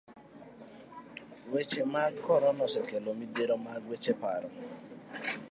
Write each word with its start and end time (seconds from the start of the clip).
Weche 1.51 1.83
mag 1.93 2.13
korona 2.25 2.61
osekelo 2.67 3.09
midhiero 3.19 3.55
mag 3.65 3.81
weche 3.89 4.13
paro. 4.21 4.49